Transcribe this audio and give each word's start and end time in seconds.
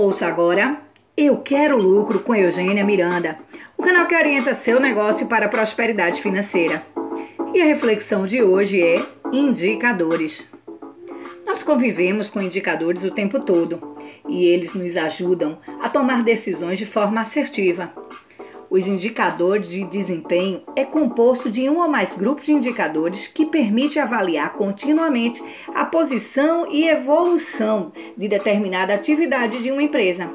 Ouça 0.00 0.28
agora 0.28 0.80
Eu 1.16 1.38
Quero 1.38 1.76
Lucro 1.76 2.20
com 2.20 2.32
Eugênia 2.32 2.84
Miranda, 2.84 3.36
o 3.76 3.82
canal 3.82 4.06
que 4.06 4.14
orienta 4.14 4.54
seu 4.54 4.78
negócio 4.78 5.26
para 5.26 5.46
a 5.46 5.48
prosperidade 5.48 6.22
financeira. 6.22 6.86
E 7.52 7.60
a 7.60 7.64
reflexão 7.64 8.24
de 8.24 8.40
hoje 8.40 8.80
é 8.80 8.94
indicadores. 9.32 10.48
Nós 11.44 11.64
convivemos 11.64 12.30
com 12.30 12.40
indicadores 12.40 13.02
o 13.02 13.10
tempo 13.10 13.40
todo 13.40 13.98
e 14.28 14.44
eles 14.44 14.72
nos 14.72 14.96
ajudam 14.96 15.58
a 15.82 15.88
tomar 15.88 16.22
decisões 16.22 16.78
de 16.78 16.86
forma 16.86 17.20
assertiva. 17.20 17.92
Os 18.70 18.86
indicadores 18.86 19.68
de 19.68 19.82
desempenho 19.84 20.62
é 20.76 20.84
composto 20.84 21.50
de 21.50 21.70
um 21.70 21.78
ou 21.78 21.88
mais 21.88 22.14
grupos 22.14 22.44
de 22.44 22.52
indicadores 22.52 23.26
que 23.26 23.46
permite 23.46 23.98
avaliar 23.98 24.52
continuamente 24.52 25.42
a 25.74 25.86
posição 25.86 26.70
e 26.70 26.86
evolução 26.86 27.90
de 28.14 28.28
determinada 28.28 28.92
atividade 28.92 29.62
de 29.62 29.72
uma 29.72 29.82
empresa. 29.82 30.30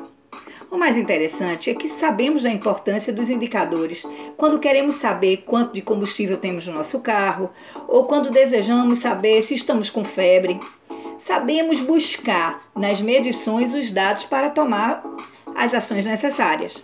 O 0.72 0.78
mais 0.78 0.98
interessante 0.98 1.70
é 1.70 1.76
que 1.76 1.88
sabemos 1.88 2.42
da 2.42 2.50
importância 2.50 3.14
dos 3.14 3.30
indicadores 3.30 4.04
quando 4.36 4.58
queremos 4.58 4.96
saber 4.96 5.44
quanto 5.46 5.74
de 5.74 5.84
combustível 5.84 6.38
temos 6.38 6.66
no 6.66 6.74
nosso 6.74 7.02
carro 7.02 7.48
ou 7.88 8.06
quando 8.06 8.32
desejamos 8.32 8.98
saber 8.98 9.44
se 9.44 9.54
estamos 9.54 9.92
com 9.92 10.04
febre. 10.04 10.60
Sabemos 11.18 11.80
buscar 11.82 12.58
nas 12.76 13.00
medições 13.00 13.72
os 13.76 13.92
dados 13.92 14.24
para 14.26 14.50
tomar 14.50 15.04
as 15.56 15.76
ações 15.76 16.04
necessárias. 16.04 16.84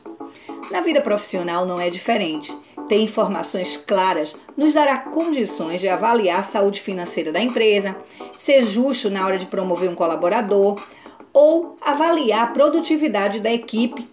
Na 0.71 0.81
vida 0.81 1.01
profissional 1.01 1.65
não 1.65 1.79
é 1.79 1.89
diferente. 1.89 2.55
Ter 2.87 3.01
informações 3.01 3.77
claras 3.77 4.35
nos 4.55 4.73
dará 4.73 4.97
condições 4.97 5.81
de 5.81 5.87
avaliar 5.87 6.39
a 6.39 6.43
saúde 6.43 6.81
financeira 6.81 7.31
da 7.31 7.41
empresa, 7.41 7.95
ser 8.33 8.63
justo 8.63 9.09
na 9.09 9.25
hora 9.25 9.37
de 9.37 9.47
promover 9.47 9.89
um 9.89 9.95
colaborador 9.95 10.79
ou 11.33 11.75
avaliar 11.81 12.43
a 12.43 12.47
produtividade 12.47 13.39
da 13.39 13.51
equipe 13.51 14.05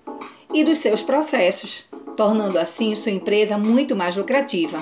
e 0.52 0.64
dos 0.64 0.78
seus 0.78 1.02
processos, 1.02 1.84
tornando 2.16 2.58
assim 2.58 2.94
sua 2.94 3.12
empresa 3.12 3.58
muito 3.58 3.94
mais 3.94 4.16
lucrativa. 4.16 4.78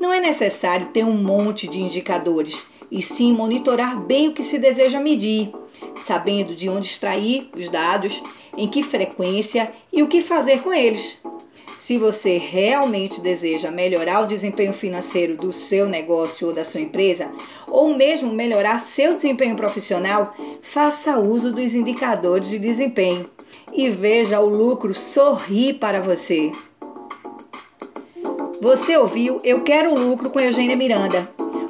Não 0.00 0.12
é 0.12 0.20
necessário 0.20 0.88
ter 0.88 1.04
um 1.04 1.16
monte 1.16 1.66
de 1.66 1.80
indicadores, 1.80 2.66
e 2.90 3.02
sim 3.02 3.32
monitorar 3.32 4.00
bem 4.00 4.28
o 4.28 4.32
que 4.32 4.42
se 4.42 4.58
deseja 4.58 5.00
medir, 5.00 5.52
sabendo 6.06 6.54
de 6.54 6.68
onde 6.68 6.86
extrair 6.86 7.50
os 7.56 7.68
dados 7.68 8.22
em 8.56 8.68
que 8.68 8.82
frequência 8.82 9.70
e 9.92 10.02
o 10.02 10.08
que 10.08 10.20
fazer 10.20 10.62
com 10.62 10.72
eles. 10.72 11.20
Se 11.78 11.96
você 11.96 12.36
realmente 12.36 13.20
deseja 13.20 13.70
melhorar 13.70 14.20
o 14.20 14.26
desempenho 14.26 14.74
financeiro 14.74 15.36
do 15.36 15.54
seu 15.54 15.88
negócio 15.88 16.48
ou 16.48 16.52
da 16.52 16.62
sua 16.62 16.82
empresa, 16.82 17.30
ou 17.66 17.96
mesmo 17.96 18.30
melhorar 18.30 18.78
seu 18.78 19.14
desempenho 19.14 19.56
profissional, 19.56 20.34
faça 20.62 21.18
uso 21.18 21.50
dos 21.50 21.74
indicadores 21.74 22.50
de 22.50 22.58
desempenho 22.58 23.30
e 23.72 23.88
veja 23.88 24.38
o 24.38 24.48
lucro 24.48 24.92
sorrir 24.92 25.74
para 25.74 26.00
você. 26.00 26.52
Você 28.60 28.96
ouviu 28.96 29.38
Eu 29.44 29.62
Quero 29.62 29.94
Lucro 29.94 30.30
com 30.30 30.40
Eugênia 30.40 30.76
Miranda, 30.76 31.26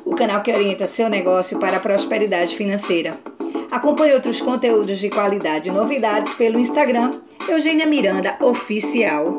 o 0.07 0.15
canal 0.15 0.43
que 0.43 0.51
orienta 0.51 0.87
seu 0.87 1.09
negócio 1.09 1.61
para 1.61 1.77
a 1.77 1.81
prosperidade 1.81 2.57
financeira. 2.57 3.11
Acompanhe 3.71 4.15
outros 4.15 4.41
conteúdos 4.41 4.99
de 4.99 5.11
qualidade 5.11 5.69
e 5.69 5.73
novidades 5.73 6.33
pelo 6.35 6.59
Instagram 6.59 7.11
Eugênia 7.49 7.87
Miranda 7.87 8.37
Oficial. 8.41 9.39